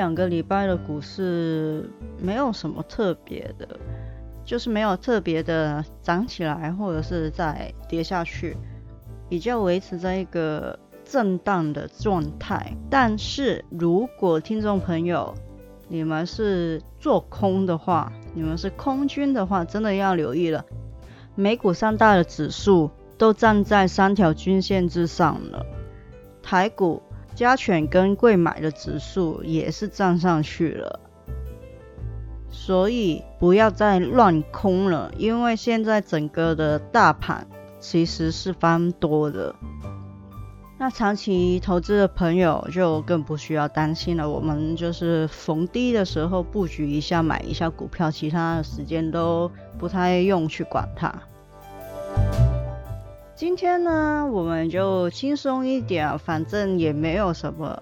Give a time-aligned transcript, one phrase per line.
[0.00, 3.68] 两个礼拜的股市没有什么特别的，
[4.46, 8.56] 就是没有特别的涨起来，或者是再跌下去，
[9.28, 12.74] 比较维持在一个震荡的状态。
[12.88, 15.34] 但是如果听众朋友
[15.86, 20.64] 你们是做空的话，你们是空军的话，真的要留意了。
[21.34, 25.66] 美股三大的指数都站在三条均线之上了，
[26.42, 27.02] 台股。
[27.40, 31.00] 加权跟贵买的指数也是站上去了，
[32.50, 37.46] 所以不要再乱空了，因为现在整个的大盘
[37.78, 39.54] 其实是翻多的。
[40.78, 51.10] 那长期投资的朋友就更不需要担心了，我们就是逢低的时候布局一下，买一下股票，其他的时间都不太用去管它。
[53.40, 57.74] 今天呢，我们就轻松一点，反正也没有什么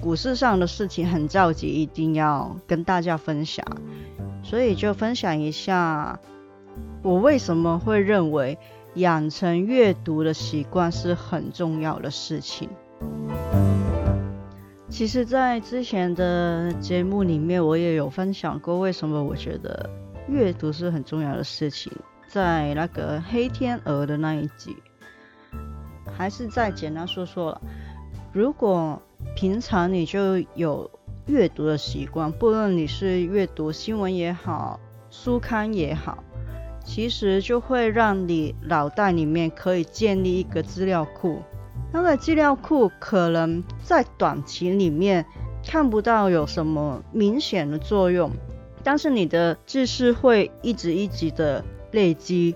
[0.00, 3.66] 股市上的事情很着急，一定要跟大家分享，
[4.44, 6.20] 所以就分享一下
[7.02, 8.56] 我为什么会认为
[8.94, 12.68] 养成阅读的习惯是很重要的事情。
[14.88, 19.90] 其实，在之前的节目里面，我也有分享过为什么我觉得
[20.28, 21.92] 阅读是很重要的事情。
[22.28, 24.76] 在那个黑天鹅的那一集，
[26.14, 27.60] 还是再简单说说了。
[28.32, 29.00] 如果
[29.34, 30.90] 平常你就有
[31.26, 34.78] 阅读的习惯，不论你是阅读新闻也好，
[35.10, 36.22] 书刊也好，
[36.84, 41.40] 其实就会让你脑袋里面可以建立一个资料库。
[41.90, 45.24] 那个资料库可能在短期里面
[45.66, 48.30] 看不到有什么明显的作用，
[48.84, 51.64] 但是你的知识会一直一直的。
[51.92, 52.54] 累积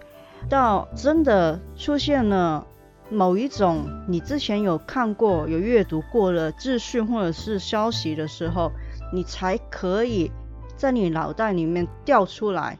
[0.49, 2.67] 到真的出现了
[3.11, 8.73] 某一种你之前有看过、有阅读过的资讯或者是消息的时候，
[9.13, 10.31] 你才可以
[10.77, 12.79] 在你脑袋里面调出来，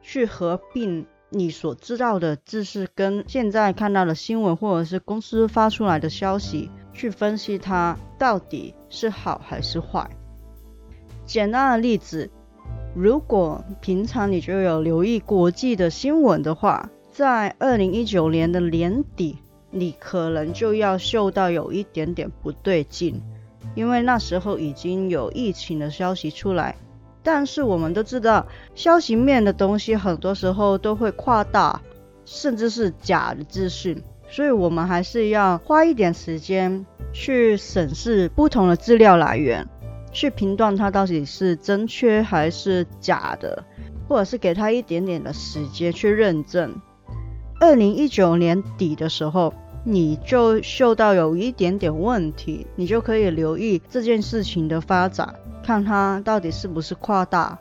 [0.00, 10.10] 去合并你所知道的知识跟现在看到的新闻或者是公司发出来的消息，去分析它到底是好还是坏。
[11.24, 12.30] 简单的例子。
[12.94, 19.38] 如果平常你就有留意国际的新闻的话，在二零一九年的年底，
[19.70, 23.22] 你可能就要嗅到有一点点不对劲，
[23.74, 26.76] 因为那时候已经有疫情的消息出来。
[27.22, 31.80] 但是我们都知道，消息面的东西很多时候都会夸大，
[32.26, 39.66] 甚至是假的资讯，所以我们还是要花一点时间去审视不同的资料来源。
[40.12, 43.64] 去评断它到底是真缺还是假的，
[44.08, 46.74] 或者是给他一点点的时间去认证。
[47.58, 55.34] 二零一九年底的时候，你就嗅到有一点点问题，你就可以留意这件事情的发展，
[55.64, 57.58] 看它到底是不是夸大。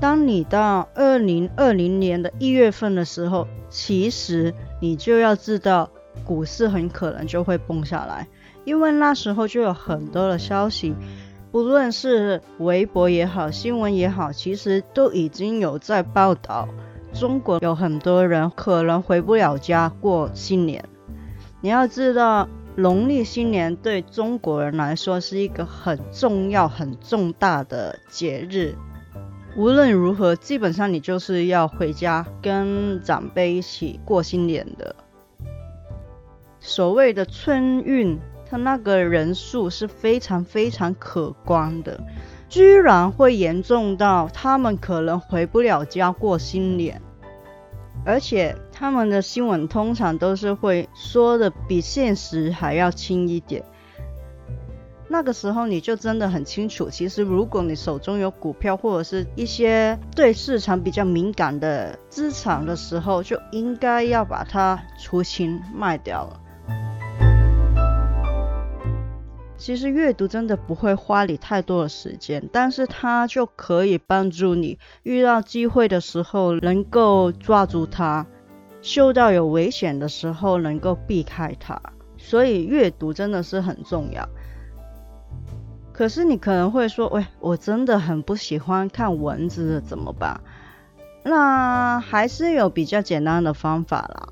[0.00, 5.90] 当你到二零二零年的一月份的时候，其实你就要知道
[6.24, 8.28] 股市很可能就会崩下来，
[8.64, 10.94] 因为那时候就有很多的消息。
[11.50, 16.68] 不论是微博也好，新闻也好，其实都已经有在报道，
[17.14, 20.84] 中国有很多人可能回不了家过新年。
[21.62, 28.74] 你要知道，农历新年对中国人来说是一个很重要、很重大的节日。
[29.56, 34.94] 无论如何，基本上你就是要回家跟长辈一起过新年的。
[36.60, 38.18] 所谓的春运。
[38.50, 42.00] 他那个人数是非常非常可观的，
[42.48, 47.02] 居然会严重到他们可能回不了家过新年，
[48.06, 53.62] 而且他们的新闻通常都是会说的比现实还要轻一点。
[55.10, 66.40] 那个时候你就真的很清楚，其实如果你手中有股票或者是一些对市场比较敏感的资产的时候，就应该要把它出清卖掉了。
[69.58, 78.24] 其实阅读真的不会花你太多的时间，但是它就可以帮助你遇到机会的时候能够抓住它。
[78.80, 81.82] 嗅到有危险的时候能够避开它。
[82.16, 84.28] 所以阅读真的是很重要。
[85.92, 90.40] 可是你可能会说，喂，我真的很不喜欢看文字，怎么办？
[91.24, 94.28] 那还是有比较简单的方法啦。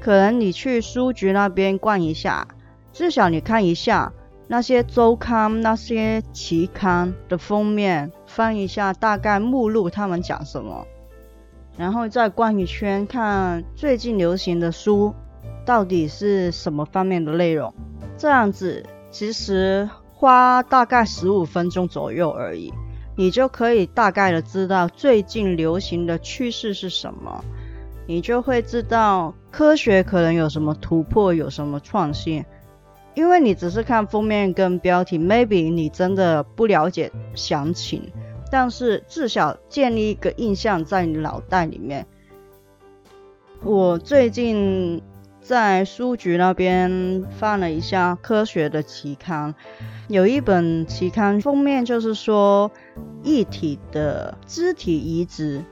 [0.00, 2.46] 可能你去书局那边逛一下，
[2.94, 4.10] 至少你看一下
[4.48, 10.86] 那些周刊、那些期刊的封面，翻一下大概目录，他们讲什么，
[11.76, 15.12] 然后再逛一圈，看最近流行的书
[15.66, 17.74] 到底是什么方面的内容。
[18.16, 19.86] 这样子其实。
[20.16, 22.72] 花大概十五分钟左右而已，
[23.14, 27.44] 你就可以大概的知道最近流行的趋势是什么，
[28.06, 32.42] 你就会知道科学可能有什么突破，有什么创新。
[33.14, 38.12] 因为你只是看封面跟标题，maybe 你真的不了解详情，
[38.50, 42.06] 但是至少建立一个印象在你脑袋里面。
[43.62, 45.02] 我最近。
[45.44, 49.54] 在书局那边翻了一下科学的期刊，
[50.08, 52.70] 有一本期刊封面就是说，
[53.22, 55.62] 异体的肢体移植，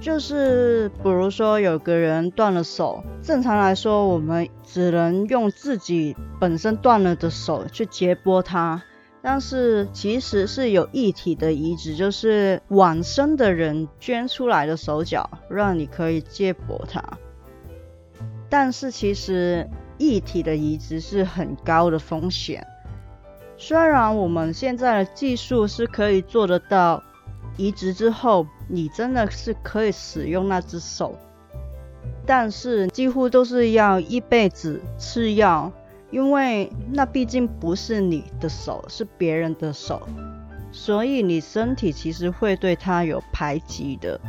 [0.00, 8.82] 就是比如说有个人断了手，正常来说我们只能用自己本身断了的手去接拨他，
[9.22, 17.02] 但是其实是有异体的移植，就是往生的人捐出来的手脚，让你可以接驳他。
[18.50, 19.66] 但是其实
[19.96, 22.66] 异体的移植是很高的风险。
[23.56, 27.02] 虽然我们现在的技术是可以做得到，
[27.56, 31.16] 移植之后你真的是可以使用那只手，
[32.26, 35.70] 但是几乎都是要一辈子吃药，
[36.10, 40.06] 因为那毕竟不是你的手，是别人的手，
[40.72, 44.20] 所以你身体其实会对它有排挤的，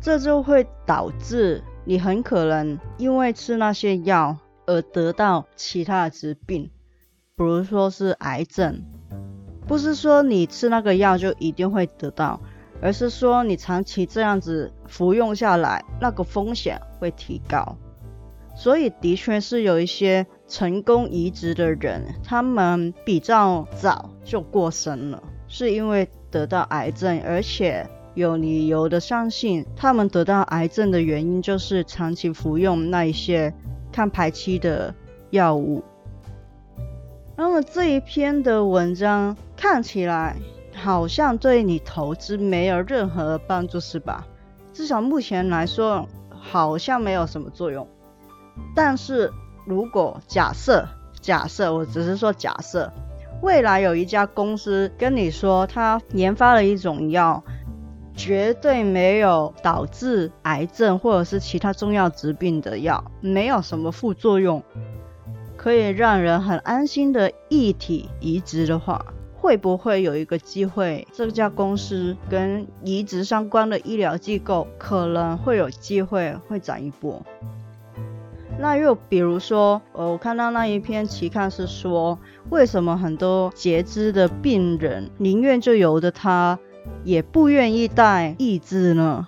[0.00, 1.62] 这就会导致。
[1.88, 4.36] 你很可能因为吃那些药
[4.66, 6.68] 而得到其他的疾病，
[7.36, 8.82] 比如说是癌症。
[9.68, 12.40] 不是说你吃那个药就一定会得到，
[12.80, 17.76] 而是说你长期这样子服用下来，那个风险会提高。
[18.54, 27.88] 所以的确是有一些成功移植的人，他们比较早就过身了，是因为得到癌症，而且。
[28.16, 33.52] 有理由的相信，他们得到癌症的原因就是长期服用那一些
[33.92, 34.94] 抗排期的
[35.28, 35.84] 药物。
[37.36, 40.34] 那么这一篇的文章看起来
[40.76, 44.26] 好像对你投资没有任何帮助，是吧？
[44.72, 47.88] 至少目前来说，好像没有什么作用。
[48.74, 49.32] 但是
[49.66, 50.86] 如果假设，
[51.20, 52.92] 假设，我只是说假设，
[53.42, 57.42] 未来有一家公司跟你说，他研发了一种药。
[58.18, 64.62] 绝对没有导致癌症或者是其他重要疾病的药，没有什么副作用，
[65.54, 69.04] 可以让人很安心的异体移植的话，
[69.46, 77.22] 会不会有一个机会，这家公司跟移植相关的医疗机构可能会有机会会涨一波？
[78.58, 82.18] 那又比如说，呃，我看到那一篇期刊是说，
[82.50, 86.58] 为什么很多截肢的病人宁愿就由着他。
[87.04, 89.26] 也不愿意戴义肢呢，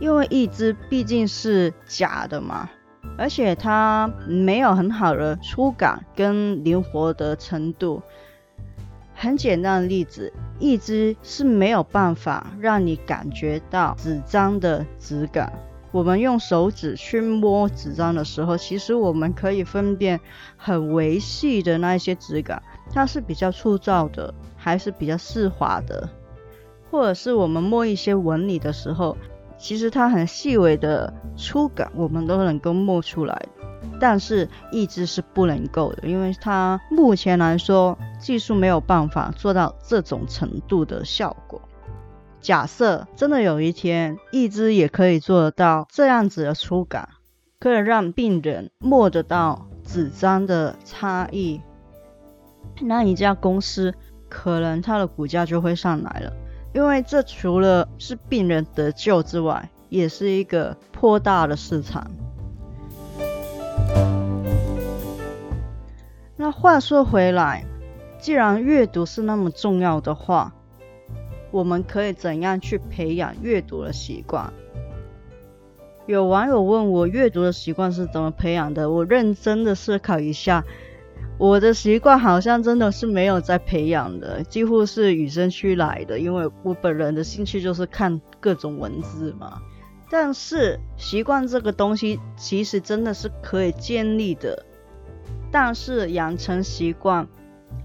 [0.00, 2.68] 因为义肢毕竟是假的嘛，
[3.16, 8.02] 而且它没有很好的触感跟灵活的程度。
[9.22, 15.52] 很简单的例子，义肢是没有办法让你感觉到纸张的质感。
[15.92, 20.18] 我们用手指去摸纸张的时候，其实我们可以分辨
[20.56, 22.62] 很微细的那一些质感，
[22.94, 26.08] 它是比较粗糙的，还是比较丝滑的。
[26.90, 29.18] 或者是我们摸一些纹理的时候，
[29.58, 33.46] 其实它很细微的粗感，我们都能够摸出来。
[34.00, 41.60] 但是一只是不能够的，因为它目前来说技术没有办法做到这种程度的效果。
[42.40, 47.10] 假设真的有一天，一只也可以做得到这样子的触感，
[47.58, 51.60] 可以让病人摸得到纸张的差异，
[52.80, 53.92] 那一家公司
[54.30, 56.32] 可能它的股价就会上来了。
[56.72, 62.10] 因为这除了是病人得救之外，也是一个颇大的市场。
[66.40, 67.66] 那话说回来，
[68.18, 70.54] 既然阅读是那么重要的话，
[71.50, 74.50] 我们可以怎样去培养阅读的习惯？
[76.06, 80.64] 有网友问我阅读的习惯是怎么培养的，我认真的思考一下。
[81.36, 86.18] 我的习惯好像真的是没有在培养的，几乎是与生俱来的。
[86.18, 89.60] 因为我本人的兴趣就是看各种文字嘛，
[90.08, 94.64] 但是习惯这个东西其实真的是可以建立的，
[95.50, 97.26] 但是养成习惯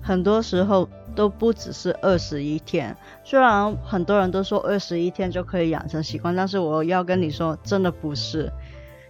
[0.02, 2.96] 很多时候都不只是二十一天。
[3.24, 8.52] 虽然很多人都说二十一天就可以养成习惯，但是我要跟你说，真的不是，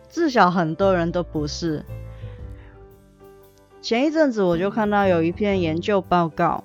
[0.10, 1.84] 至少很多人都不是。
[3.82, 6.64] 前一阵子我就看到有一篇研究报告，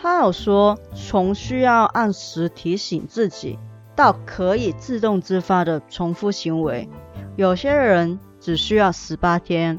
[0.00, 3.58] 他有说从需要按时提醒自己。
[3.94, 6.88] 到可以自动自发的重复行为，
[7.36, 9.78] 有些人只需要十八天，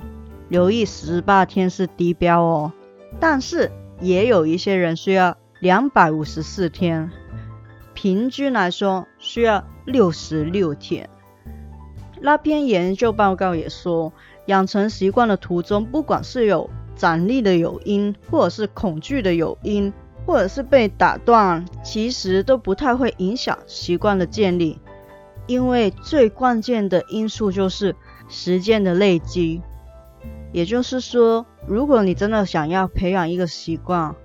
[0.53, 2.71] 留意十八天是低标哦。
[3.19, 7.09] 但是也有一些人需要两百五十四天，
[7.95, 11.09] 平均来说需要六十六天。
[12.21, 14.13] 那篇研究报告也说，
[14.45, 19.91] 养成习惯的途中，不管是有奖励的诱因，或者是恐惧的诱因。
[20.25, 24.79] 或者是被打断，其实都不太会影响习惯的建立，
[25.47, 27.93] 因为最关键的因素就是
[28.29, 29.61] 时间的累积。
[30.53, 34.15] 也就是说，如果你真的想要培养一个习惯，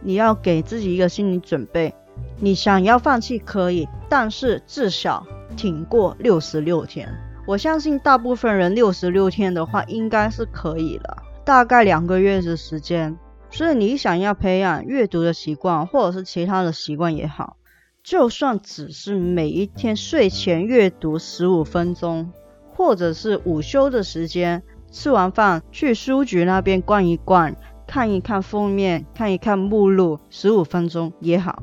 [0.00, 1.92] 你要给自己一个心理准备，
[2.38, 5.26] 你想要放弃可以，但是至少
[5.56, 7.08] 挺过六十六天。
[7.46, 13.18] 我相信大部分人六十六天的话应该是可以了，大概两个月的时间。
[13.50, 17.56] 所以你想要培养阅读的习惯，或者是其他的习惯也好，
[18.02, 22.30] 就算只是每一天睡前阅读十五分钟，
[22.74, 27.54] 或者是午休的时间，吃完饭去书局那边逛一逛，
[27.86, 31.62] 看一看封面，看一看目录，十五分钟也好，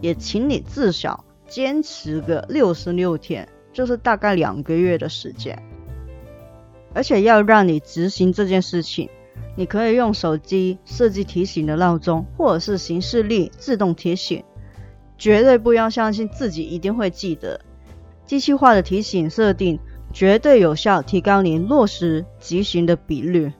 [0.00, 5.62] 也请你至少坚持个六十六天，就是大概两个月的时间，
[6.92, 9.08] 而且要让你执行这件事情。
[9.56, 14.42] 你可以用手机设计提醒的闹钟，或者是行事历自动提醒，
[15.16, 17.60] 绝对不要相信自己一定会记得。
[18.26, 19.78] 机器化的提醒设定
[20.14, 23.52] 绝对有效，提高你落实执行的比率。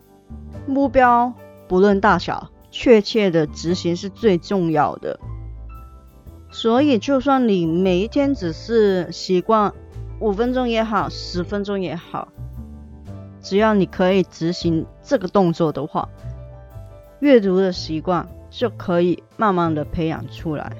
[0.68, 1.32] 目标
[1.66, 5.18] 不论大小，确切的执行是最重要的。
[6.52, 9.74] 所以，就算你每一天只是习惯
[10.20, 12.28] 五分钟也好，十分钟也好。
[13.40, 16.08] 只要你可以执行这个动作的话，
[17.18, 20.72] 阅读的习惯就可以慢慢的培养出来。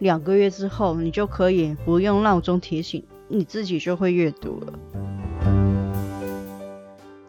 [0.00, 4.78] 两个月之后，你就可以不用闹钟提醒，你自己就会阅读了。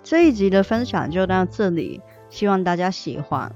[0.04, 3.56] 这一集的分享就到这里，希望大家喜欢。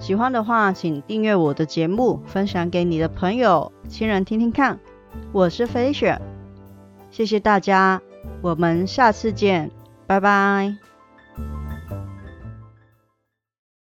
[0.00, 4.80] 喜欢的话，请订阅我的节目，分享给你的朋友、亲人听听看。
[5.30, 6.18] 我是飞雪，
[7.10, 8.00] 谢谢大家，
[8.40, 9.70] 我们下次见。
[10.06, 10.91] 拜拜。